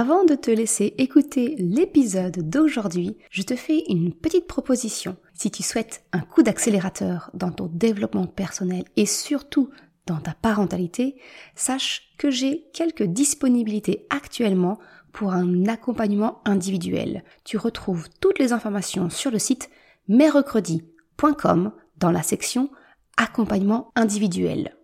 [0.00, 5.16] Avant de te laisser écouter l'épisode d'aujourd'hui, je te fais une petite proposition.
[5.34, 9.70] Si tu souhaites un coup d'accélérateur dans ton développement personnel et surtout
[10.06, 11.16] dans ta parentalité,
[11.56, 14.78] sache que j'ai quelques disponibilités actuellement
[15.10, 17.24] pour un accompagnement individuel.
[17.42, 19.68] Tu retrouves toutes les informations sur le site
[20.06, 22.70] mercredi.com dans la section
[23.16, 24.76] accompagnement individuel.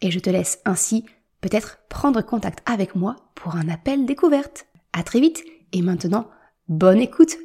[0.00, 1.04] Et je te laisse ainsi
[1.42, 4.66] peut-être prendre contact avec moi pour un appel découverte.
[4.94, 6.30] À très vite et maintenant,
[6.68, 7.36] bonne écoute.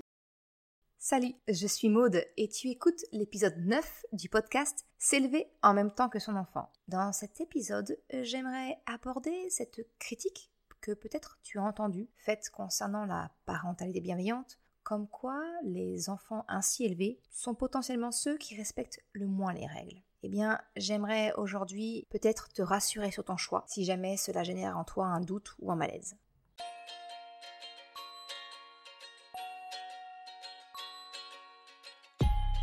[0.99, 6.09] Salut, je suis Maude et tu écoutes l'épisode 9 du podcast S'élever en même temps
[6.09, 6.69] que son enfant.
[6.87, 13.31] Dans cet épisode, j'aimerais aborder cette critique que peut-être tu as entendue, faite concernant la
[13.45, 19.53] parentalité bienveillante, comme quoi les enfants ainsi élevés sont potentiellement ceux qui respectent le moins
[19.53, 20.03] les règles.
[20.23, 24.83] Eh bien, j'aimerais aujourd'hui peut-être te rassurer sur ton choix, si jamais cela génère en
[24.83, 26.15] toi un doute ou un malaise.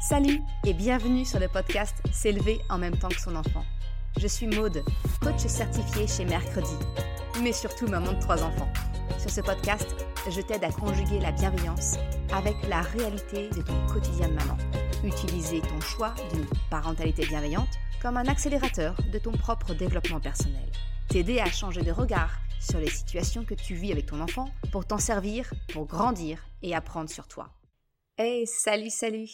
[0.09, 3.65] Salut et bienvenue sur le podcast S'élever en même temps que son enfant.
[4.19, 4.85] Je suis Maude,
[5.23, 6.77] coach certifié chez Mercredi,
[7.41, 8.71] mais surtout maman de trois enfants.
[9.19, 9.95] Sur ce podcast,
[10.29, 11.97] je t'aide à conjuguer la bienveillance
[12.33, 14.57] avec la réalité de ton quotidien de maman
[15.05, 17.69] utiliser ton choix d'une parentalité bienveillante
[18.01, 20.71] comme un accélérateur de ton propre développement personnel.
[21.09, 24.87] T'aider à changer de regard sur les situations que tu vis avec ton enfant pour
[24.87, 27.51] t'en servir, pour grandir et apprendre sur toi.
[28.17, 29.29] Hey, salut, salut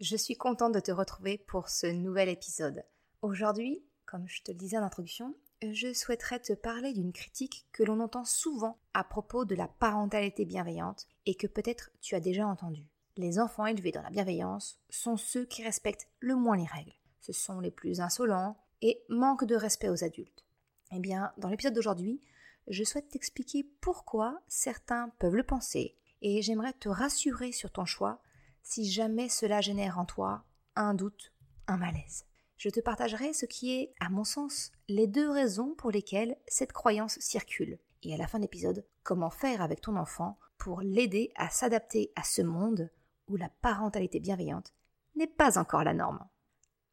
[0.00, 2.82] Je suis contente de te retrouver pour ce nouvel épisode.
[3.22, 7.82] Aujourd'hui, comme je te le disais en introduction, je souhaiterais te parler d'une critique que
[7.82, 12.46] l'on entend souvent à propos de la parentalité bienveillante et que peut-être tu as déjà
[12.46, 16.94] entendue les enfants élevés dans la bienveillance sont ceux qui respectent le moins les règles.
[17.20, 20.44] Ce sont les plus insolents et manquent de respect aux adultes.
[20.92, 22.20] Eh bien, dans l'épisode d'aujourd'hui,
[22.68, 28.20] je souhaite t'expliquer pourquoi certains peuvent le penser et j'aimerais te rassurer sur ton choix
[28.62, 30.44] si jamais cela génère en toi
[30.74, 31.32] un doute,
[31.66, 32.26] un malaise.
[32.56, 36.72] Je te partagerai ce qui est, à mon sens, les deux raisons pour lesquelles cette
[36.72, 37.78] croyance circule.
[38.02, 42.12] Et à la fin de l'épisode, comment faire avec ton enfant pour l'aider à s'adapter
[42.16, 42.90] à ce monde
[43.28, 44.74] où la parentalité bienveillante
[45.14, 46.26] n'est pas encore la norme.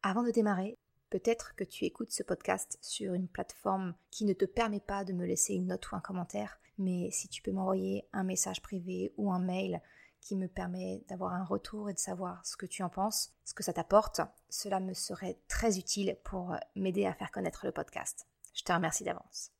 [0.02, 0.78] Avant de démarrer,
[1.10, 5.12] peut-être que tu écoutes ce podcast sur une plateforme qui ne te permet pas de
[5.12, 9.12] me laisser une note ou un commentaire, mais si tu peux m'envoyer un message privé
[9.16, 9.80] ou un mail
[10.20, 13.52] qui me permet d'avoir un retour et de savoir ce que tu en penses, ce
[13.52, 18.26] que ça t'apporte, cela me serait très utile pour m'aider à faire connaître le podcast.
[18.54, 19.50] Je te remercie d'avance.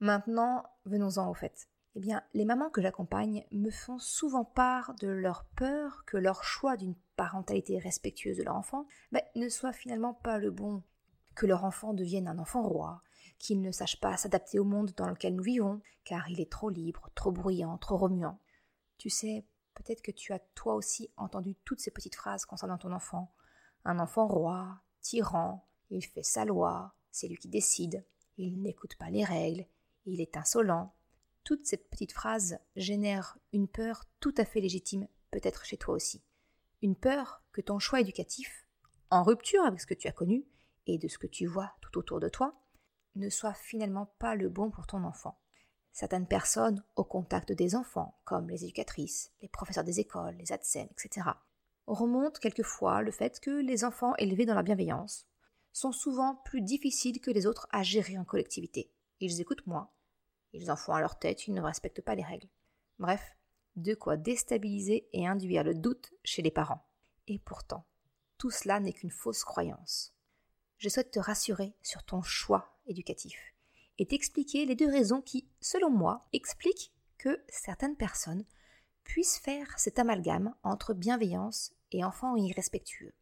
[0.00, 5.08] Maintenant, venons-en au fait eh bien, les mamans que j'accompagne me font souvent part de
[5.08, 10.14] leur peur que leur choix d'une parentalité respectueuse de leur enfant ben, ne soit finalement
[10.14, 10.82] pas le bon,
[11.36, 13.02] que leur enfant devienne un enfant roi,
[13.38, 16.68] qu'il ne sache pas s'adapter au monde dans lequel nous vivons, car il est trop
[16.68, 18.40] libre, trop bruyant, trop remuant.
[18.98, 22.92] Tu sais, peut-être que tu as toi aussi entendu toutes ces petites phrases concernant ton
[22.92, 23.32] enfant.
[23.84, 28.04] Un enfant roi, tyran, il fait sa loi, c'est lui qui décide,
[28.36, 29.66] il n'écoute pas les règles,
[30.06, 30.92] il est insolent,
[31.44, 36.22] toute cette petite phrase génère une peur tout à fait légitime, peut-être chez toi aussi.
[36.82, 38.66] Une peur que ton choix éducatif,
[39.10, 40.44] en rupture avec ce que tu as connu
[40.86, 42.58] et de ce que tu vois tout autour de toi,
[43.14, 45.38] ne soit finalement pas le bon pour ton enfant.
[45.92, 50.88] Certaines personnes au contact des enfants, comme les éducatrices, les professeurs des écoles, les ADSEM,
[50.90, 51.28] etc.,
[51.86, 55.28] remontent quelquefois le fait que les enfants élevés dans la bienveillance
[55.72, 58.90] sont souvent plus difficiles que les autres à gérer en collectivité.
[59.20, 59.90] Ils écoutent moins,
[60.54, 62.48] ils en font à leur tête, ils ne respectent pas les règles.
[62.98, 63.36] Bref,
[63.76, 66.86] de quoi déstabiliser et induire le doute chez les parents.
[67.26, 67.84] Et pourtant,
[68.38, 70.14] tout cela n'est qu'une fausse croyance.
[70.78, 73.54] Je souhaite te rassurer sur ton choix éducatif
[73.98, 78.44] et t'expliquer les deux raisons qui, selon moi, expliquent que certaines personnes
[79.02, 83.14] puissent faire cet amalgame entre bienveillance et enfant irrespectueux.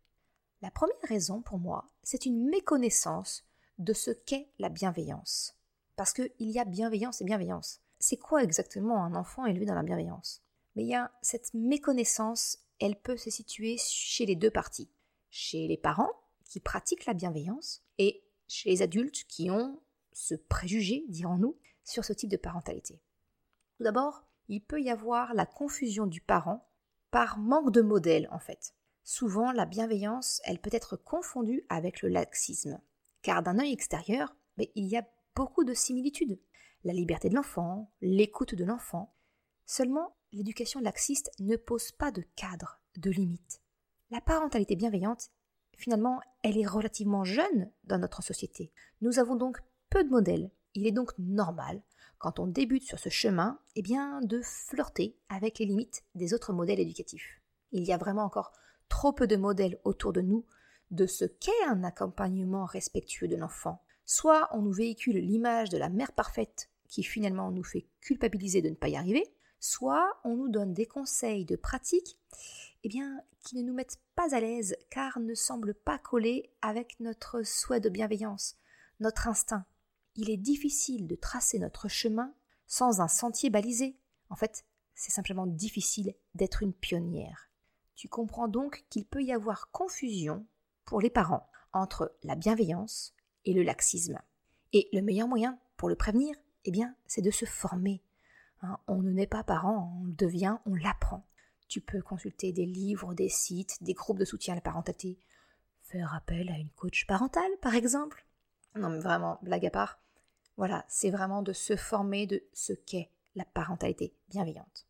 [0.61, 3.45] La première raison, pour moi, c'est une méconnaissance
[3.79, 5.57] de ce qu'est la bienveillance.
[5.97, 7.81] Parce qu'il y a bienveillance et bienveillance.
[7.99, 10.43] C'est quoi exactement un enfant élevé dans la bienveillance?
[10.75, 14.91] Mais il y a cette méconnaissance, elle peut se situer chez les deux parties.
[15.31, 16.13] Chez les parents,
[16.45, 19.81] qui pratiquent la bienveillance, et chez les adultes qui ont
[20.13, 23.01] ce préjugé, dirons-nous, sur ce type de parentalité.
[23.77, 26.69] Tout d'abord, il peut y avoir la confusion du parent
[27.11, 28.75] par manque de modèle en fait.
[29.05, 32.81] Souvent, la bienveillance, elle peut être confondue avec le laxisme,
[33.23, 36.39] car d'un œil extérieur, il y a beaucoup de similitudes.
[36.85, 39.15] La liberté de l'enfant, l'écoute de l'enfant.
[39.67, 43.61] Seulement, l'éducation laxiste ne pose pas de cadre, de limite.
[44.11, 45.31] La parentalité bienveillante,
[45.77, 48.73] finalement, elle est relativement jeune dans notre société.
[49.01, 49.59] Nous avons donc
[49.91, 50.51] peu de modèles.
[50.75, 51.83] Il est donc normal
[52.19, 56.53] quand on débute sur ce chemin, eh bien, de flirter avec les limites des autres
[56.53, 57.41] modèles éducatifs.
[57.73, 58.53] Il y a vraiment encore
[58.89, 60.47] trop peu de modèles autour de nous
[60.91, 63.83] de ce qu'est un accompagnement respectueux de l'enfant.
[64.15, 68.69] Soit on nous véhicule l'image de la mère parfaite qui finalement nous fait culpabiliser de
[68.69, 69.25] ne pas y arriver,
[69.59, 72.19] soit on nous donne des conseils de pratique
[72.83, 77.01] eh bien, qui ne nous mettent pas à l'aise car ne semblent pas coller avec
[77.01, 78.57] notre souhait de bienveillance,
[79.01, 79.65] notre instinct.
[80.15, 82.35] Il est difficile de tracer notre chemin
[82.67, 83.97] sans un sentier balisé.
[84.29, 87.49] En fait, c'est simplement difficile d'être une pionnière.
[87.95, 90.45] Tu comprends donc qu'il peut y avoir confusion
[90.85, 94.19] pour les parents entre la bienveillance et le laxisme.
[94.73, 96.35] Et le meilleur moyen pour le prévenir,
[96.65, 98.03] eh bien, c'est de se former.
[98.63, 101.27] Hein, on ne naît pas parent, on devient, on l'apprend.
[101.69, 105.19] Tu peux consulter des livres, des sites, des groupes de soutien à la parentalité,
[105.81, 108.27] faire appel à une coach parentale, par exemple.
[108.77, 110.01] Non, mais vraiment, blague à part.
[110.57, 114.87] Voilà, c'est vraiment de se former de ce qu'est la parentalité bienveillante.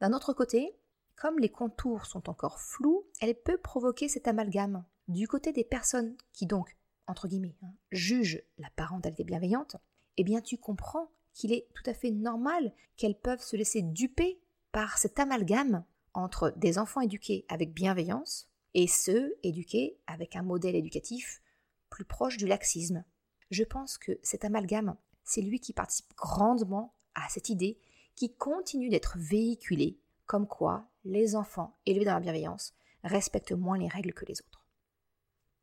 [0.00, 0.76] D'un autre côté,
[1.16, 4.84] comme les contours sont encore flous, elle peut provoquer cet amalgame.
[5.08, 6.76] Du côté des personnes qui donc,
[7.06, 9.76] entre guillemets, hein, jugent la parentalité bienveillante,
[10.16, 14.40] eh bien tu comprends qu'il est tout à fait normal qu'elles peuvent se laisser duper
[14.72, 15.84] par cet amalgame
[16.14, 21.42] entre des enfants éduqués avec bienveillance et ceux éduqués avec un modèle éducatif
[21.90, 23.04] plus proche du laxisme.
[23.50, 27.78] Je pense que cet amalgame, c'est lui qui participe grandement à cette idée
[28.14, 33.88] qui continue d'être véhiculée comme quoi les enfants élevés dans la bienveillance respectent moins les
[33.88, 34.63] règles que les autres.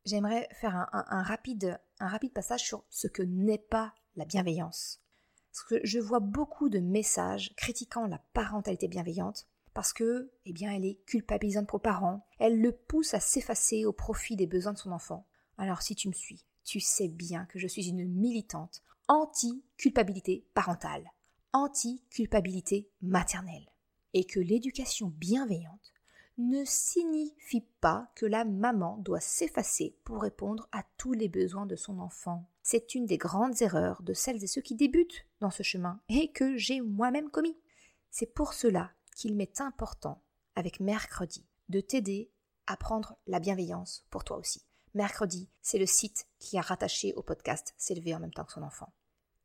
[0.04, 1.80] J'aimerais faire un, rapide,
[2.34, 5.00] passage sur ce que n'est pas la bienveillance.
[5.52, 10.84] Parce que je vois beaucoup de messages critiquant la parentalité bienveillante parce que, eh elle
[10.84, 14.78] est culpabilisante pour le parent, elle le pousse à s'effacer au profit des besoins de
[14.78, 15.26] son enfant.
[15.56, 21.10] Alors si tu me suis, tu sais bien que je suis une militante anti-culpabilité parentale,
[21.52, 23.68] anti-culpabilité maternelle,
[24.14, 25.92] et que l'éducation bienveillante
[26.38, 31.76] ne signifie pas que la maman doit s'effacer pour répondre à tous les besoins de
[31.76, 32.48] son enfant.
[32.62, 36.32] C'est une des grandes erreurs de celles et ceux qui débutent dans ce chemin et
[36.32, 37.56] que j'ai moi-même commis.
[38.10, 40.22] C'est pour cela qu'il m'est important,
[40.54, 42.30] avec mercredi, de t'aider
[42.66, 44.62] à prendre la bienveillance pour toi aussi.
[44.94, 48.62] Mercredi, c'est le site qui a rattaché au podcast S'élever en même temps que son
[48.62, 48.92] enfant.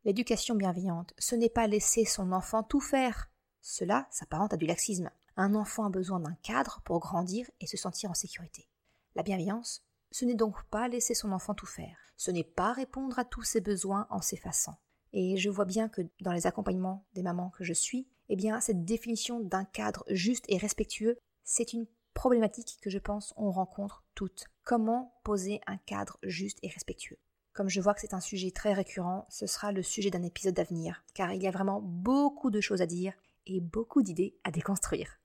[0.03, 3.29] L'éducation bienveillante, ce n'est pas laisser son enfant tout faire.
[3.61, 5.09] Cela s'apparente à du laxisme.
[5.39, 8.67] Un enfant a besoin d'un cadre pour grandir et se sentir en sécurité.
[9.13, 13.19] La bienveillance, ce n'est donc pas laisser son enfant tout faire, ce n'est pas répondre
[13.19, 14.79] à tous ses besoins en s'effaçant.
[15.13, 18.59] Et je vois bien que dans les accompagnements des mamans que je suis, eh bien
[18.61, 21.85] cette définition d'un cadre juste et respectueux, c'est une
[22.15, 24.45] problématique que je pense on rencontre toutes.
[24.63, 27.19] Comment poser un cadre juste et respectueux?
[27.53, 30.55] Comme je vois que c'est un sujet très récurrent, ce sera le sujet d'un épisode
[30.55, 33.13] d'avenir, car il y a vraiment beaucoup de choses à dire
[33.45, 35.19] et beaucoup d'idées à déconstruire.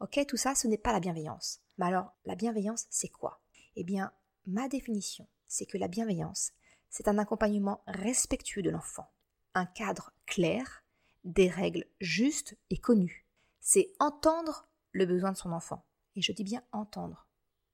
[0.00, 1.60] Ok, tout ça, ce n'est pas la bienveillance.
[1.78, 3.40] Mais alors, la bienveillance, c'est quoi?
[3.76, 4.12] Eh bien,
[4.46, 6.52] ma définition, c'est que la bienveillance,
[6.90, 9.10] c'est un accompagnement respectueux de l'enfant,
[9.54, 10.84] un cadre clair,
[11.24, 13.26] des règles justes et connues.
[13.60, 15.84] C'est entendre le besoin de son enfant.
[16.14, 17.26] Et je dis bien entendre,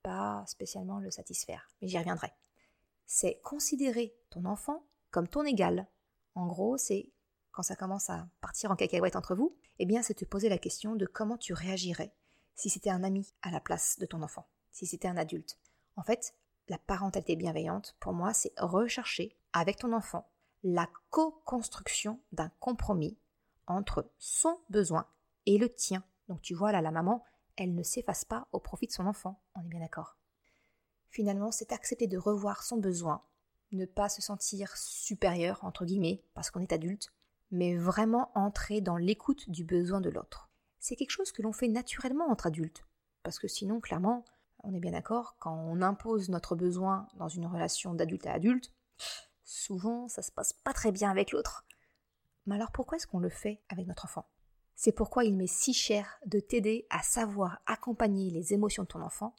[0.03, 2.33] pas spécialement le satisfaire, mais j'y reviendrai.
[3.07, 5.89] C'est considérer ton enfant comme ton égal.
[6.35, 7.11] En gros, c'est
[7.51, 10.59] quand ça commence à partir en cacahuète entre vous, eh bien, c'est te poser la
[10.59, 12.15] question de comment tu réagirais
[12.55, 15.59] si c'était un ami à la place de ton enfant, si c'était un adulte.
[15.97, 16.35] En fait,
[16.69, 20.29] la parentalité bienveillante, pour moi, c'est rechercher avec ton enfant
[20.63, 23.19] la co-construction d'un compromis
[23.67, 25.07] entre son besoin
[25.47, 26.05] et le tien.
[26.29, 27.25] Donc tu vois là, la maman,
[27.57, 30.17] elle ne s'efface pas au profit de son enfant, on est bien d'accord.
[31.11, 33.23] Finalement, c'est accepter de revoir son besoin,
[33.73, 37.13] ne pas se sentir supérieur, entre guillemets, parce qu'on est adulte,
[37.51, 40.52] mais vraiment entrer dans l'écoute du besoin de l'autre.
[40.83, 42.85] C'est quelque chose que l'on fait naturellement entre adultes,
[43.23, 44.25] parce que sinon, clairement,
[44.65, 48.73] on est bien d'accord, quand on impose notre besoin dans une relation d'adulte à adulte,
[49.45, 51.65] souvent ça se passe pas très bien avec l'autre.
[52.47, 54.27] Mais alors pourquoi est-ce qu'on le fait avec notre enfant?
[54.75, 59.03] C'est pourquoi il m'est si cher de t'aider à savoir accompagner les émotions de ton
[59.03, 59.37] enfant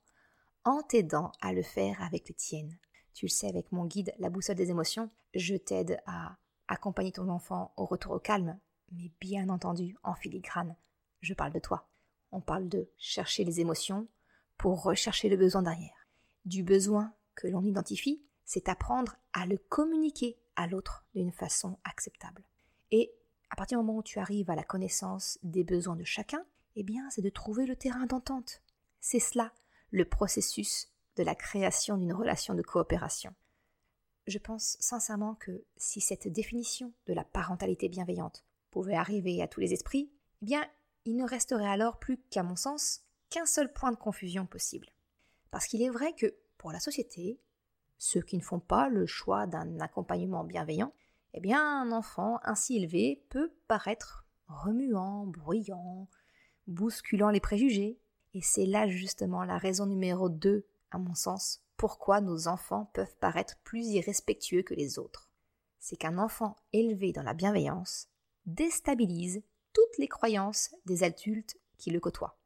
[0.63, 2.79] en t'aidant à le faire avec les tiennes.
[3.13, 6.37] Tu le sais, avec mon guide La boussole des émotions, je t'aide à
[6.69, 8.57] accompagner ton enfant au retour au calme,
[8.93, 10.77] mais bien entendu en filigrane.
[11.23, 11.89] Je parle de toi.
[12.31, 14.07] On parle de chercher les émotions,
[14.57, 16.07] pour rechercher le besoin derrière.
[16.45, 22.43] Du besoin que l'on identifie, c'est apprendre à le communiquer à l'autre d'une façon acceptable.
[22.91, 23.11] Et
[23.49, 26.83] à partir du moment où tu arrives à la connaissance des besoins de chacun, eh
[26.83, 28.61] bien, c'est de trouver le terrain d'entente.
[28.99, 29.51] C'est cela,
[29.91, 33.33] le processus de la création d'une relation de coopération.
[34.25, 39.59] je pense sincèrement que si cette définition de la parentalité bienveillante pouvait arriver à tous
[39.59, 40.11] les esprits,
[40.41, 40.65] eh bien,
[41.05, 44.89] il ne resterait alors plus qu'à mon sens qu'un seul point de confusion possible.
[45.51, 47.39] Parce qu'il est vrai que, pour la société,
[47.97, 50.93] ceux qui ne font pas le choix d'un accompagnement bienveillant,
[51.33, 56.07] eh bien, un enfant ainsi élevé peut paraître remuant, bruyant,
[56.67, 57.99] bousculant les préjugés.
[58.33, 63.15] Et c'est là justement la raison numéro 2, à mon sens, pourquoi nos enfants peuvent
[63.19, 65.29] paraître plus irrespectueux que les autres.
[65.79, 68.07] C'est qu'un enfant élevé dans la bienveillance
[68.45, 69.43] déstabilise
[69.73, 72.37] toutes les croyances des adultes qui le côtoient.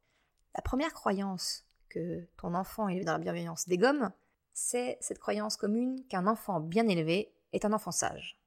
[0.55, 4.11] La première croyance que ton enfant élevé dans la bienveillance dégomme,
[4.53, 8.41] c'est cette croyance commune qu'un enfant bien élevé est un enfant sage.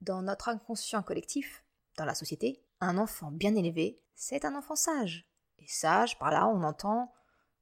[0.00, 1.64] Dans notre inconscient collectif,
[1.96, 5.28] dans la société, un enfant bien élevé, c'est un enfant sage.
[5.58, 7.12] Et sage, par là, on entend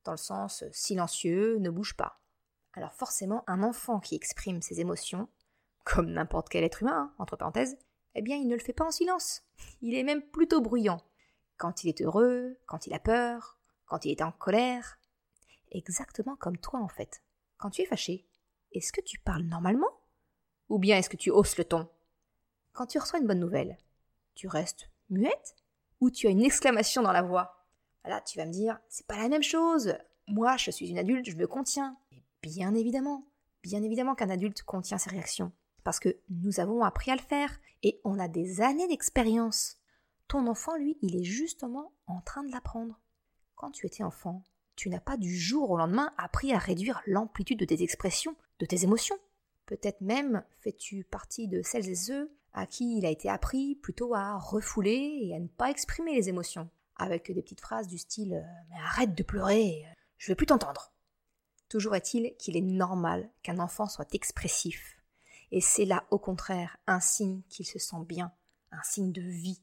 [0.05, 2.21] dans le sens silencieux, ne bouge pas.
[2.75, 5.29] Alors forcément, un enfant qui exprime ses émotions,
[5.85, 7.77] comme n'importe quel être humain, hein, entre parenthèses,
[8.19, 9.43] eh bien il ne le fait pas en silence.
[9.81, 11.01] Il est même plutôt bruyant.
[11.57, 14.99] Quand il est heureux, quand il a peur, quand il est en colère.
[15.71, 17.23] Exactement comme toi en fait.
[17.57, 18.27] Quand tu es fâché,
[18.73, 19.91] est-ce que tu parles normalement?
[20.69, 21.89] Ou bien est-ce que tu hausses le ton?
[22.73, 23.79] Quand tu reçois une bonne nouvelle,
[24.35, 25.55] tu restes muette?
[26.01, 27.67] Ou tu as une exclamation dans la voix?
[28.05, 29.97] Là, tu vas me dire, c'est pas la même chose.
[30.29, 31.97] Moi, je suis une adulte, je me contiens.
[32.43, 33.27] Bien évidemment,
[33.63, 35.53] bien évidemment qu'un adulte contient ses réactions,
[35.89, 39.79] parce que nous avons appris à le faire, et on a des années d'expérience.
[40.27, 43.01] Ton enfant, lui, il est justement en train de l'apprendre.
[43.55, 44.45] Quand tu étais enfant,
[44.77, 48.67] tu n'as pas du jour au lendemain appris à réduire l'amplitude de tes expressions, de
[48.67, 49.17] tes émotions.
[49.65, 54.15] Peut-être même fais-tu partie de celles et ceux à qui il a été appris plutôt
[54.15, 58.35] à refouler et à ne pas exprimer les émotions, avec des petites phrases du style
[58.35, 59.87] euh, Mais arrête de pleurer,
[60.19, 60.93] je ne veux plus t'entendre.
[61.71, 64.98] Toujours est-il qu'il est normal qu'un enfant soit expressif.
[65.51, 68.33] Et c'est là, au contraire, un signe qu'il se sent bien,
[68.71, 69.63] un signe de vie.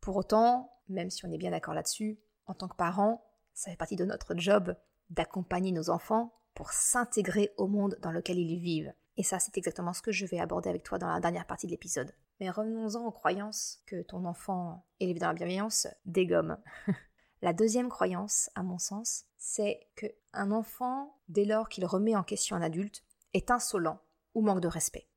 [0.00, 3.76] Pour autant, même si on est bien d'accord là-dessus, en tant que parent, ça fait
[3.76, 4.76] partie de notre job
[5.10, 8.92] d'accompagner nos enfants pour s'intégrer au monde dans lequel ils vivent.
[9.16, 11.66] Et ça, c'est exactement ce que je vais aborder avec toi dans la dernière partie
[11.66, 12.14] de l'épisode.
[12.40, 16.58] Mais revenons-en aux croyances que ton enfant élevé dans la bienveillance dégomme.
[17.42, 22.56] la deuxième croyance, à mon sens, c'est qu'un enfant, dès lors qu'il remet en question
[22.56, 24.00] un adulte, est insolent
[24.34, 25.08] ou manque de respect.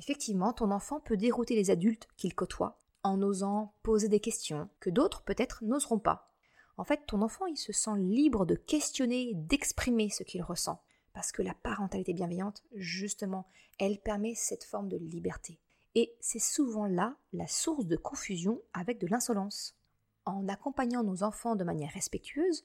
[0.00, 4.90] Effectivement, ton enfant peut dérouter les adultes qu'il côtoie en osant poser des questions que
[4.90, 6.32] d'autres peut-être n'oseront pas.
[6.76, 10.82] En fait, ton enfant, il se sent libre de questionner, d'exprimer ce qu'il ressent.
[11.12, 13.46] Parce que la parentalité bienveillante, justement,
[13.78, 15.60] elle permet cette forme de liberté.
[15.94, 19.76] Et c'est souvent là la source de confusion avec de l'insolence.
[20.24, 22.64] En accompagnant nos enfants de manière respectueuse,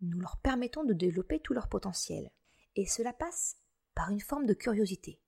[0.00, 2.30] nous leur permettons de développer tout leur potentiel.
[2.74, 3.56] Et cela passe
[3.94, 5.20] par une forme de curiosité.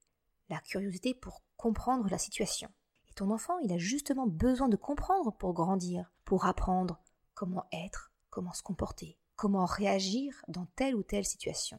[0.49, 2.69] La curiosité pour comprendre la situation.
[3.11, 7.00] Et ton enfant, il a justement besoin de comprendre pour grandir, pour apprendre
[7.35, 11.79] comment être, comment se comporter, comment réagir dans telle ou telle situation.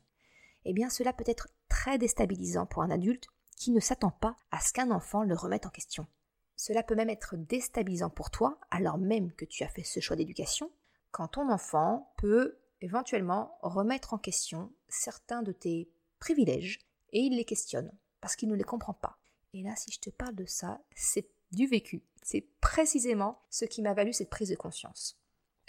[0.65, 4.59] Eh bien, cela peut être très déstabilisant pour un adulte qui ne s'attend pas à
[4.59, 6.07] ce qu'un enfant le remette en question.
[6.55, 10.15] Cela peut même être déstabilisant pour toi, alors même que tu as fait ce choix
[10.15, 10.71] d'éducation,
[11.12, 16.79] quand ton enfant peut éventuellement remettre en question certains de tes privilèges
[17.12, 17.91] et il les questionne
[18.27, 19.17] parce qu'il ne les comprend pas.
[19.53, 22.03] Et là, si je te parle de ça, c'est du vécu.
[22.24, 25.17] C'est précisément ce qui m'a valu cette prise de conscience.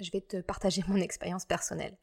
[0.00, 1.97] Je vais te partager mon expérience personnelle.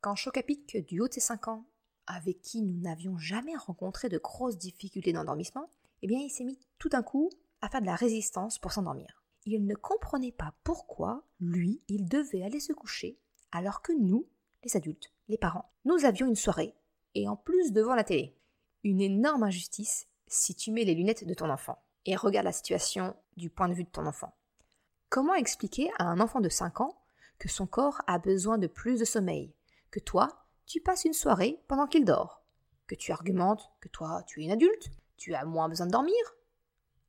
[0.00, 1.66] Quand Chocapic, du haut de ses 5 ans,
[2.06, 5.68] avec qui nous n'avions jamais rencontré de grosses difficultés d'endormissement,
[6.02, 9.24] eh bien il s'est mis tout d'un coup à faire de la résistance pour s'endormir.
[9.44, 13.18] Il ne comprenait pas pourquoi, lui, il devait aller se coucher
[13.50, 14.28] alors que nous,
[14.62, 16.76] les adultes, les parents, nous avions une soirée,
[17.16, 18.36] et en plus devant la télé.
[18.84, 23.16] Une énorme injustice si tu mets les lunettes de ton enfant et regarde la situation
[23.36, 24.34] du point de vue de ton enfant.
[25.08, 27.00] Comment expliquer à un enfant de 5 ans
[27.38, 29.54] que son corps a besoin de plus de sommeil,
[29.90, 32.42] que toi, tu passes une soirée pendant qu'il dort,
[32.86, 36.14] que tu argumentes que toi, tu es une adulte, tu as moins besoin de dormir,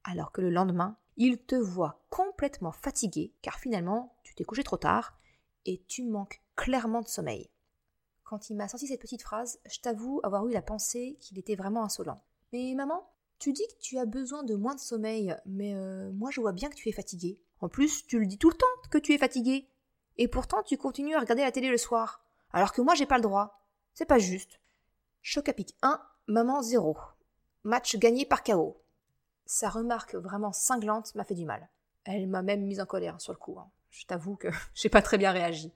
[0.05, 4.77] alors que le lendemain, il te voit complètement fatigué car finalement, tu t'es couché trop
[4.77, 5.17] tard
[5.65, 7.49] et tu manques clairement de sommeil.
[8.25, 11.55] Quand il m'a sorti cette petite phrase, je t'avoue avoir eu la pensée qu'il était
[11.55, 12.19] vraiment insolent.
[12.51, 16.31] Mais maman, tu dis que tu as besoin de moins de sommeil, mais euh, moi
[16.31, 17.39] je vois bien que tu es fatigué.
[17.61, 19.69] En plus, tu le dis tout le temps que tu es fatigué.
[20.17, 22.25] Et pourtant, tu continues à regarder la télé le soir.
[22.51, 23.61] Alors que moi, j'ai pas le droit.
[23.93, 24.59] C'est pas juste.
[25.21, 26.97] Choc à pic 1, maman 0.
[27.63, 28.81] Match gagné par KO.
[29.45, 31.69] Sa remarque vraiment cinglante m'a fait du mal.
[32.03, 33.57] Elle m'a même mise en colère sur le coup.
[33.59, 35.71] Hein je t'avoue que j'ai pas très bien réagi.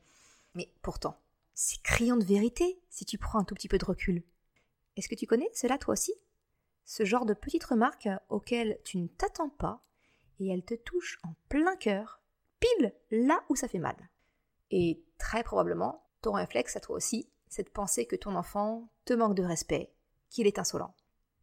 [0.56, 1.16] Mais pourtant,
[1.62, 4.24] c'est criant de vérité si tu prends un tout petit peu de recul.
[4.96, 6.14] Est-ce que tu connais cela toi aussi?
[6.86, 9.84] Ce genre de petites remarques auxquelles tu ne t'attends pas
[10.40, 12.22] et elles te touchent en plein cœur,
[12.62, 13.98] pile là où ça fait mal.
[14.72, 19.12] Et très probablement, ton réflexe à toi aussi, c'est de penser que ton enfant te
[19.12, 19.92] manque de respect,
[20.30, 20.96] qu'il est insolent.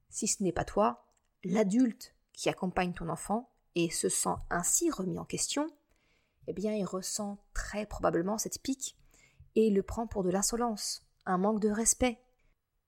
[0.08, 1.04] Si ce n'est pas toi,
[1.44, 5.70] l'adulte qui accompagne ton enfant et se sent ainsi remis en question,
[6.46, 8.96] eh bien il ressent très probablement cette pique
[9.56, 12.20] et le prend pour de l'insolence, un manque de respect.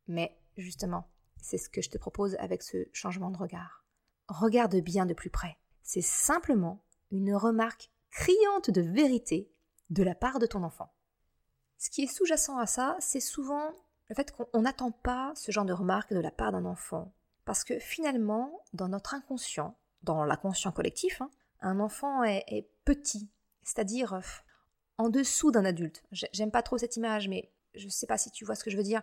[0.07, 1.11] Mais justement,
[1.41, 3.85] c'est ce que je te propose avec ce changement de regard.
[4.29, 5.59] Regarde bien de plus près.
[5.83, 9.51] C'est simplement une remarque criante de vérité
[9.91, 10.93] de la part de ton enfant.
[11.79, 13.73] Ce qui est sous-jacent à ça, c'est souvent
[14.09, 17.15] le fait qu'on n'attend pas ce genre de remarque de la part d'un enfant.
[17.45, 23.31] Parce que finalement, dans notre inconscient, dans l'inconscient collectif, hein, un enfant est, petit,
[23.63, 24.21] c'est-à-dire euh,
[24.99, 26.03] en dessous d'un adulte.
[26.11, 28.77] J'aime pas trop cette image, mais je sais pas si tu vois ce que je
[28.77, 29.03] veux dire.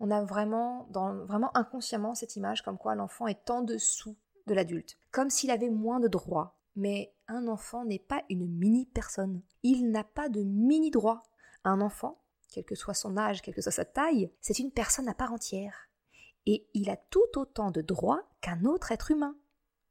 [0.00, 4.16] On a vraiment, vraiment inconsciemment cette image comme quoi l'enfant est en dessous
[4.46, 6.56] de l'adulte, comme s'il avait moins de droits.
[6.76, 9.42] Mais un enfant n'est pas une mini-personne.
[9.62, 11.24] Il n'a pas de mini-droits.
[11.64, 15.08] Un enfant, quel que soit son âge, quelle que soit sa taille, c'est une personne
[15.08, 15.88] à part entière.
[16.46, 19.36] Et il a tout autant de droits qu'un autre être humain,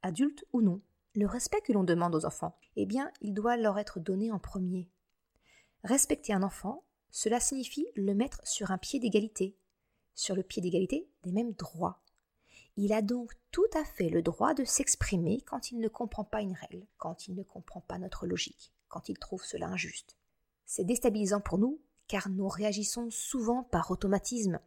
[0.01, 0.81] adulte ou non.
[1.13, 4.39] Le respect que l'on demande aux enfants, eh bien, il doit leur être donné en
[4.39, 4.89] premier.
[5.87, 9.55] Respecter un enfant, cela signifie le mettre sur un pied d'égalité,
[10.15, 12.03] sur le pied d'égalité des mêmes droits.
[12.75, 16.41] Il a donc tout à fait le droit de s'exprimer quand il ne comprend pas
[16.41, 20.17] une règle, quand il ne comprend pas notre logique, quand il trouve cela injuste.
[20.65, 21.79] C'est déstabilisant pour nous
[22.09, 24.59] car nous réagissons souvent par automatisme,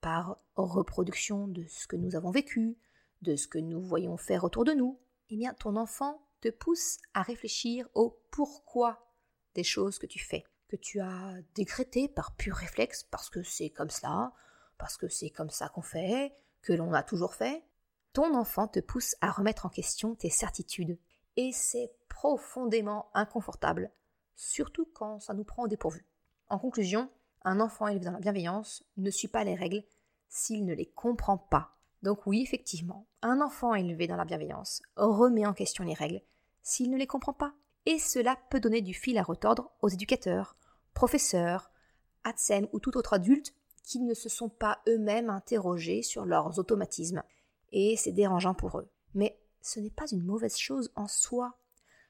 [0.00, 2.78] par reproduction de ce que nous avons vécu,
[3.22, 5.00] de ce que nous voyons faire autour de nous.
[5.30, 9.10] Eh bien, ton enfant te pousse à réfléchir au pourquoi
[9.54, 13.70] des choses que tu fais, que tu as décrété par pur réflexe parce que c'est
[13.70, 14.32] comme cela,
[14.78, 17.64] parce que c'est comme ça qu'on fait, que l'on a toujours fait,
[18.12, 20.96] ton enfant te pousse à remettre en question tes certitudes.
[21.36, 23.90] Et c'est profondément inconfortable,
[24.36, 26.06] surtout quand ça nous prend au dépourvu.
[26.48, 27.10] En conclusion,
[27.42, 29.82] un enfant élevé dans la bienveillance ne suit pas les règles
[30.28, 31.76] s'il ne les comprend pas.
[32.02, 36.22] Donc oui, effectivement, un enfant élevé dans la bienveillance remet en question les règles
[36.62, 37.54] s'il ne les comprend pas.
[37.86, 40.54] Et cela peut donner du fil à retordre aux éducateurs,
[40.94, 41.70] professeurs,
[42.24, 47.22] ATSEM ou tout autre adulte qui ne se sont pas eux-mêmes interrogés sur leurs automatismes,
[47.72, 48.90] et c'est dérangeant pour eux.
[49.14, 51.56] Mais ce n'est pas une mauvaise chose en soi.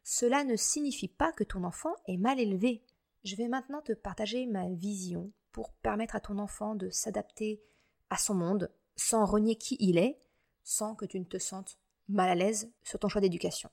[0.03, 2.83] Cela ne signifie pas que ton enfant est mal élevé.
[3.25, 7.63] Je vais maintenant te partager ma vision pour permettre à ton enfant de s'adapter
[8.09, 10.19] à son monde sans renier qui il est,
[10.63, 13.71] sans que tu ne te sentes mal à l'aise sur ton choix d'éducation.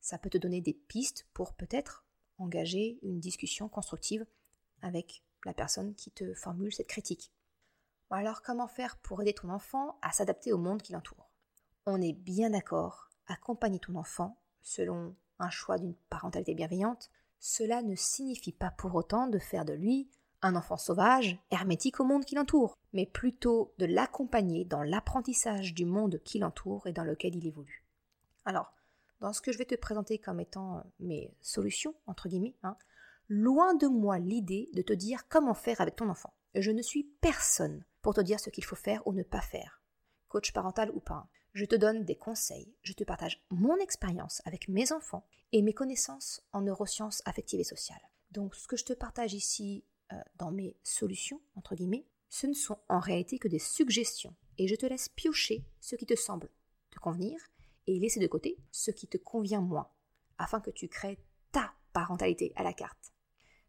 [0.00, 2.05] Ça peut te donner des pistes pour peut-être
[2.38, 4.26] engager une discussion constructive
[4.82, 7.32] avec la personne qui te formule cette critique.
[8.10, 11.30] Alors comment faire pour aider ton enfant à s'adapter au monde qui l'entoure?
[11.86, 17.94] On est bien d'accord, accompagner ton enfant selon un choix d'une parentalité bienveillante, cela ne
[17.94, 20.08] signifie pas pour autant de faire de lui
[20.42, 25.84] un enfant sauvage, hermétique au monde qui l'entoure, mais plutôt de l'accompagner dans l'apprentissage du
[25.84, 27.84] monde qui l'entoure et dans lequel il évolue.
[28.44, 28.72] Alors,
[29.20, 32.76] dans ce que je vais te présenter comme étant mes solutions, entre guillemets, hein,
[33.28, 36.34] loin de moi l'idée de te dire comment faire avec ton enfant.
[36.54, 39.82] Je ne suis personne pour te dire ce qu'il faut faire ou ne pas faire,
[40.28, 41.28] coach parental ou pas.
[41.54, 45.72] Je te donne des conseils, je te partage mon expérience avec mes enfants et mes
[45.72, 48.10] connaissances en neurosciences affectives et sociales.
[48.30, 52.52] Donc ce que je te partage ici euh, dans mes solutions, entre guillemets, ce ne
[52.52, 56.50] sont en réalité que des suggestions et je te laisse piocher ce qui te semble
[56.90, 57.38] te convenir
[57.86, 59.88] et laisser de côté ce qui te convient moins,
[60.38, 61.18] afin que tu crées
[61.52, 63.12] ta parentalité à la carte.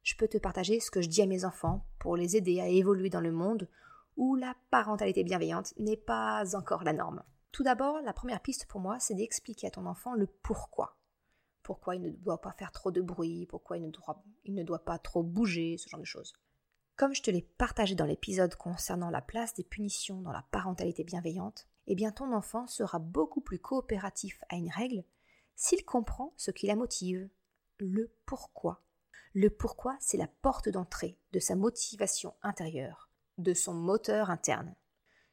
[0.04, 2.68] Je peux te partager ce que je dis à mes enfants pour les aider à
[2.68, 3.70] évoluer dans le monde
[4.16, 7.24] où la parentalité bienveillante n'est pas encore la norme.
[7.52, 10.98] Tout d'abord, la première piste pour moi, c'est d'expliquer à ton enfant le pourquoi.
[11.64, 14.64] Pourquoi il ne doit pas faire trop de bruit, pourquoi il ne doit, il ne
[14.64, 16.34] doit pas trop bouger, ce genre de choses.
[16.96, 21.04] Comme je te l'ai partagé dans l'épisode concernant la place des punitions dans la parentalité
[21.04, 25.04] bienveillante, eh bien ton enfant sera beaucoup plus coopératif à une règle
[25.56, 27.28] s'il comprend ce qui la motive,
[27.80, 28.84] le pourquoi.
[29.34, 34.76] Le pourquoi, c'est la porte d'entrée de sa motivation intérieure de son moteur interne.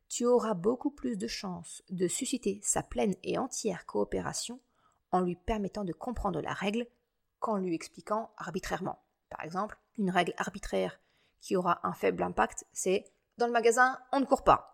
[0.08, 4.60] Tu auras beaucoup plus de chances de susciter sa pleine et entière coopération
[5.10, 6.86] en lui permettant de comprendre la règle
[7.40, 9.02] qu'en lui expliquant arbitrairement.
[9.30, 11.00] Par exemple, une règle arbitraire
[11.40, 13.04] qui aura un faible impact, c'est
[13.38, 14.73] dans le magasin, on ne court pas.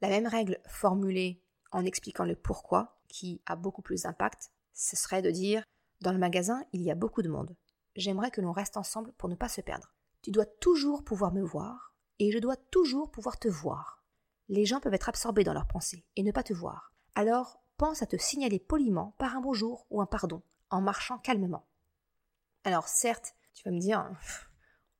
[0.00, 5.22] La même règle formulée en expliquant le pourquoi, qui a beaucoup plus d'impact, ce serait
[5.22, 5.64] de dire
[6.00, 7.54] dans le magasin, il y a beaucoup de monde.
[7.94, 9.92] J'aimerais que l'on reste ensemble pour ne pas se perdre.
[10.22, 14.04] Tu dois toujours pouvoir me voir et je dois toujours pouvoir te voir.
[14.48, 16.92] les gens peuvent être absorbés dans leurs pensées et ne pas te voir.
[17.14, 21.66] Alors, pense à te signaler poliment par un bonjour ou un pardon, en marchant calmement.
[22.64, 24.10] Alors, certes, tu vas me dire,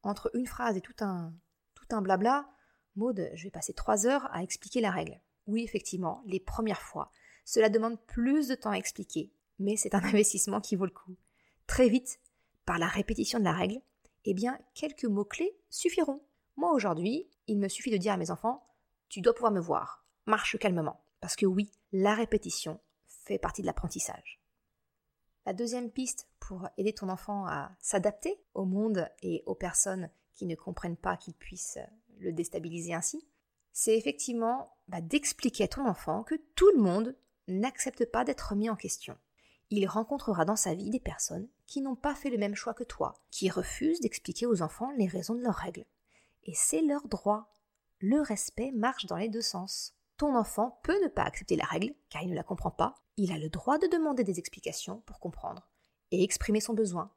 [0.03, 1.35] entre une phrase et tout un,
[1.75, 2.49] tout un blabla,
[2.97, 5.21] Maude, je vais passer trois heures à expliquer la règle.
[5.47, 7.11] Oui, effectivement, les premières fois,
[7.45, 11.17] cela demande plus de temps à expliquer, mais c'est un investissement qui vaut le coup.
[11.67, 12.21] Très vite,
[12.67, 13.81] par la répétition de la règle,
[14.25, 16.23] eh bien, quelques mots-clés suffiront.
[16.57, 18.63] Moi, aujourd'hui, il me suffit de dire à mes enfants
[19.09, 21.01] Tu dois pouvoir me voir, marche calmement.
[21.21, 24.41] Parce que oui, la répétition fait partie de l'apprentissage.
[25.47, 30.47] La deuxième piste pour aider ton enfant à s'adapter au monde et aux personnes qui
[30.47, 31.79] ne comprennent pas qu'il puisse
[32.21, 33.27] le déstabiliser ainsi,
[33.73, 37.17] c'est effectivement bah, d'expliquer à ton enfant que tout le monde
[37.49, 39.17] n'accepte pas d'être mis en question.
[39.71, 42.85] Il rencontrera dans sa vie des personnes qui n'ont pas fait le même choix que
[42.85, 45.87] toi, qui refusent d'expliquer aux enfants les raisons de leurs règles.
[46.45, 47.55] Et c'est leur droit.
[48.01, 49.95] Le respect marche dans les deux sens.
[50.17, 52.97] Ton enfant peut ne pas accepter la règle, car il ne la comprend pas.
[53.17, 55.69] Il a le droit de demander des explications pour comprendre
[56.11, 57.13] et exprimer son besoin.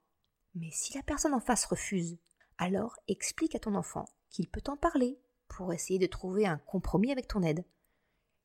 [0.56, 2.18] Mais si la personne en face refuse,
[2.58, 5.18] alors explique à ton enfant qu'il peut en parler
[5.48, 7.64] pour essayer de trouver un compromis avec ton aide.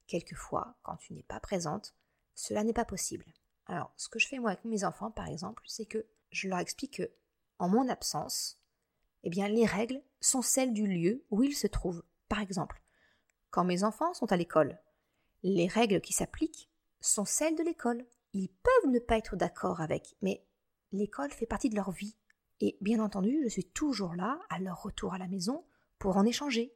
[0.06, 1.94] Quelquefois, quand tu n'es pas présente,
[2.34, 3.24] cela n'est pas possible.
[3.66, 6.58] Alors, ce que je fais moi avec mes enfants, par exemple, c'est que je leur
[6.58, 7.10] explique que,
[7.58, 8.60] en mon absence,
[9.24, 12.04] eh bien, les règles sont celles du lieu où ils se trouvent.
[12.28, 12.80] Par exemple,
[13.50, 14.78] quand mes enfants sont à l'école,
[15.42, 16.70] les règles qui s'appliquent
[17.00, 18.06] sont celles de l'école.
[18.34, 20.44] Ils peuvent ne pas être d'accord avec, mais
[20.92, 22.16] l'école fait partie de leur vie.
[22.60, 25.64] Et bien entendu, je suis toujours là, à leur retour à la maison,
[25.98, 26.74] pour en échanger,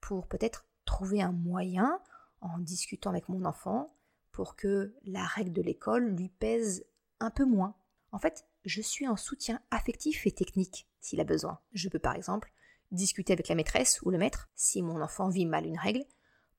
[0.00, 2.00] pour peut-être trouver un moyen
[2.40, 3.94] en discutant avec mon enfant
[4.32, 6.84] pour que la règle de l'école lui pèse
[7.20, 7.76] un peu moins.
[8.12, 11.60] En fait, je suis en soutien affectif et technique s'il a besoin.
[11.72, 12.52] Je peux par exemple
[12.90, 16.04] discuter avec la maîtresse ou le maître si mon enfant vit mal une règle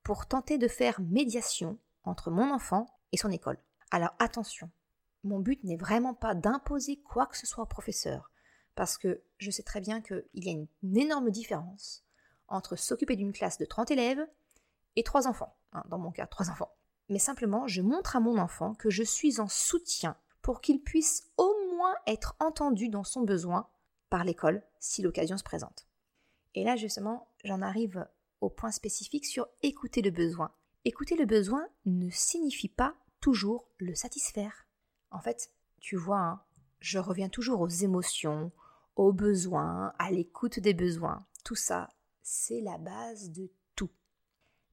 [0.04, 3.58] pour tenter de faire médiation entre mon enfant et son école.
[3.91, 4.69] Alors attention,
[5.23, 8.32] mon but n'est vraiment pas d'imposer quoi que ce soit au professeur,
[8.75, 12.04] parce que je sais très bien qu'il y a une, énorme différence
[12.47, 14.25] entre s'occuper d'une classe de 30 élèves
[14.95, 15.55] et trois enfants.
[15.73, 16.71] Hein, dans mon cas, trois enfants.
[17.10, 21.29] Mais simplement, je montre à mon enfant que je suis en soutien pour qu'il puisse
[21.38, 23.67] au moins être entendu dans son besoin
[24.10, 25.88] par l'école si l'occasion se présente.
[26.53, 28.08] Et là, justement, j'en arrive
[28.41, 30.51] au point spécifique sur écouter le besoin.
[30.86, 34.67] Écouter le besoin ne signifie pas toujours le satisfaire.
[35.12, 36.41] En fait, tu vois, hein,
[36.79, 38.51] je reviens toujours aux émotions,
[38.95, 41.25] aux besoins, à l'écoute des besoins.
[41.43, 41.89] Tout ça,
[42.27, 43.51] c'est la base de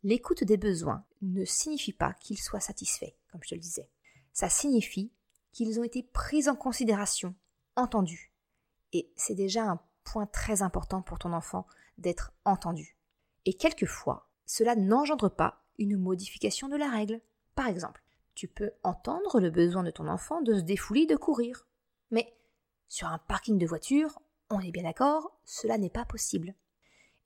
[0.04, 3.88] L'écoute des besoins ne signifie pas qu'ils soient satisfaits, comme je te le disais.
[4.32, 5.12] Ça signifie
[5.52, 7.36] qu'ils ont été pris en considération,
[7.76, 8.32] entendus.
[8.92, 12.96] Et c'est déjà un point très important pour ton enfant d'être entendu.
[13.44, 17.20] Et quelquefois, cela n'engendre pas une modification de la règle.
[17.54, 18.02] Par exemple,
[18.34, 21.68] tu peux entendre le besoin de ton enfant de se défouler, de courir.
[22.10, 22.34] Mais
[22.88, 24.18] sur un parking de voiture,
[24.50, 26.56] on est bien d'accord, cela n'est pas possible.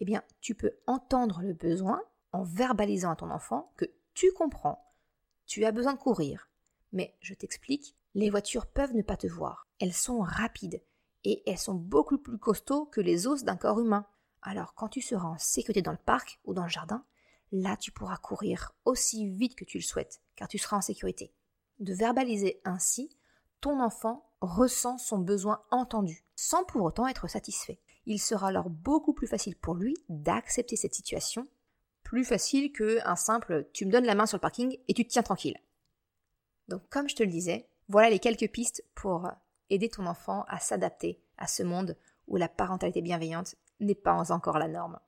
[0.00, 4.84] Eh bien, tu peux entendre le besoin en verbalisant à ton enfant que tu comprends,
[5.46, 6.48] tu as besoin de courir.
[6.92, 9.68] Mais je t'explique, les voitures peuvent ne pas te voir.
[9.80, 10.82] Elles sont rapides
[11.24, 14.06] et elles sont beaucoup plus costauds que les os d'un corps humain.
[14.42, 17.04] Alors quand tu seras en sécurité dans le parc ou dans le jardin,
[17.52, 21.32] là tu pourras courir aussi vite que tu le souhaites, car tu seras en sécurité.
[21.78, 23.16] De verbaliser ainsi,
[23.60, 27.80] ton enfant ressent son besoin entendu, sans pour autant être satisfait.
[28.06, 31.48] Il sera alors beaucoup plus facile pour lui d'accepter cette situation
[32.04, 35.10] plus facile qu'un simple tu me donnes la main sur le parking et tu te
[35.10, 35.60] tiens tranquille.
[36.68, 39.28] Donc comme je te le disais, voilà les quelques pistes pour
[39.70, 41.96] aider ton enfant à s'adapter à ce monde
[42.28, 45.00] où la parentalité bienveillante n'est pas encore la norme.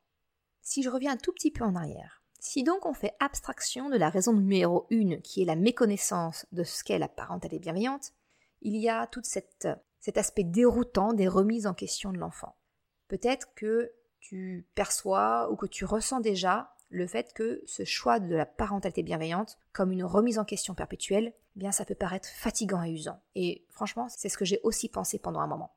[0.61, 3.97] Si je reviens un tout petit peu en arrière, si donc on fait abstraction de
[3.97, 8.13] la raison numéro une qui est la méconnaissance de ce qu'est la parentalité bienveillante,
[8.61, 12.57] il y a tout cet aspect déroutant des remises en question de l'enfant.
[13.09, 18.35] Peut-être que tu perçois ou que tu ressens déjà le fait que ce choix de
[18.35, 22.83] la parentalité bienveillante comme une remise en question perpétuelle, eh bien ça peut paraître fatigant
[22.83, 23.21] et usant.
[23.35, 25.75] Et franchement, c'est ce que j'ai aussi pensé pendant un moment.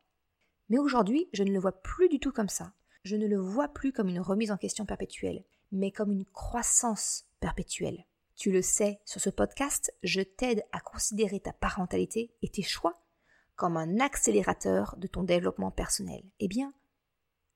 [0.70, 2.72] Mais aujourd'hui, je ne le vois plus du tout comme ça.
[3.04, 7.26] Je ne le vois plus comme une remise en question perpétuelle, mais comme une croissance
[7.40, 8.06] perpétuelle.
[8.36, 13.02] Tu le sais, sur ce podcast, je t'aide à considérer ta parentalité et tes choix
[13.56, 16.24] comme un accélérateur de ton développement personnel.
[16.40, 16.74] Eh bien,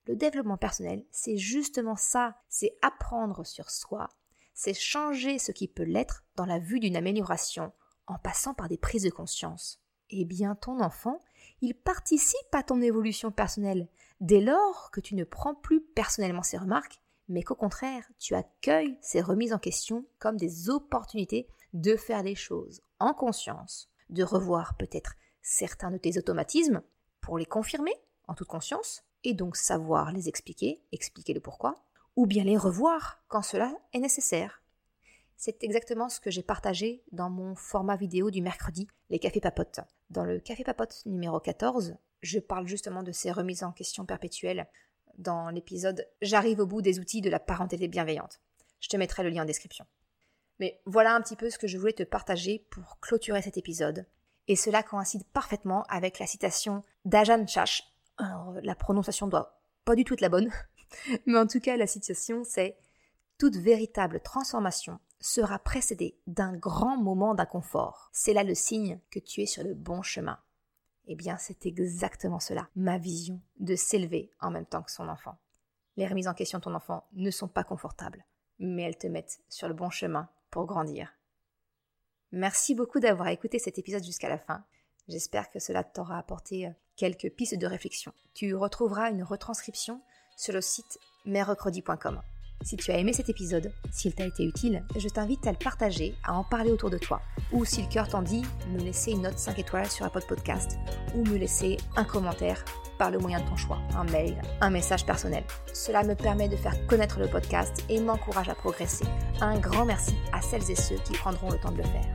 [0.06, 4.10] le développement personnel, c'est justement ça, c'est apprendre sur soi,
[4.54, 7.74] c'est changer ce qui peut l'être dans la vue d'une amélioration
[8.08, 9.82] en passant par des prises de conscience.
[10.10, 11.20] Eh bien, ton enfant,
[11.62, 13.90] il participe à ton évolution personnelle
[14.22, 18.98] dès lors que tu ne prends plus personnellement ses remarques, mais qu'au contraire, tu accueilles
[19.02, 24.78] ces remises en question comme des opportunités de faire les choses en conscience, de revoir
[24.78, 26.82] peut-être certains de tes automatismes
[27.22, 27.94] pour les confirmer
[28.28, 31.84] en toute conscience, et donc savoir les expliquer, expliquer le pourquoi,
[32.16, 34.62] ou bien les revoir quand cela est nécessaire.
[35.36, 39.82] C'est exactement ce que j'ai partagé dans mon format vidéo du mercredi, les cafés papotes.
[40.10, 44.68] Dans le café papote numéro 14, je parle justement de ces remises en question perpétuelles
[45.18, 48.40] dans l'épisode J'arrive au bout des outils de la parenté bienveillante.
[48.80, 49.86] Je te mettrai le lien en description.
[50.60, 54.06] Mais voilà un petit peu ce que je voulais te partager pour clôturer cet épisode.
[54.48, 57.95] Et cela coïncide parfaitement avec la citation d'Ajan Chash.
[58.18, 60.52] Alors, la prononciation doit pas du tout être la bonne,
[61.26, 62.78] mais en tout cas, la citation c'est
[63.38, 68.10] Toute véritable transformation sera précédée d'un grand moment d'inconfort.
[68.14, 70.40] C'est là le signe que tu es sur le bon chemin.
[71.08, 75.38] Eh bien, c'est exactement cela, ma vision de s'élever en même temps que son enfant.
[75.98, 78.26] Les remises en question de ton enfant ne sont pas confortables,
[78.60, 81.14] mais elles te mettent sur le bon chemin pour grandir.
[82.32, 84.66] Merci beaucoup d'avoir écouté cet épisode jusqu'à la fin.
[85.08, 88.14] J'espère que cela t'aura apporté euh, quelques pistes de réflexion.
[88.34, 90.02] Tu retrouveras une retranscription
[90.36, 92.22] sur le site merrecredi.com.
[92.62, 96.16] Si tu as aimé cet épisode, s'il t'a été utile, je t'invite à le partager,
[96.24, 97.22] à en parler autour de toi.
[97.52, 98.42] Ou si le cœur t'en dit,
[98.72, 100.78] me laisser une note 5 étoiles sur Apple Podcast
[101.14, 102.64] ou me laisser un commentaire
[102.98, 105.44] par le moyen de ton choix, un mail, un message personnel.
[105.74, 109.06] Cela me permet de faire connaître le podcast et m'encourage à progresser.
[109.42, 112.06] Un grand merci à celles et ceux qui prendront le temps de le faire.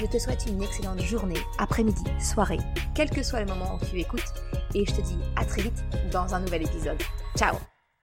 [0.00, 2.58] Je te souhaite une excellente journée, après-midi, soirée,
[2.94, 4.34] quel que soit le moment où tu écoutes,
[4.74, 7.00] et je te dis à très vite dans un nouvel épisode.
[7.36, 7.56] Ciao